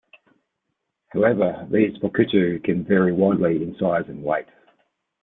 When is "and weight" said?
4.07-4.47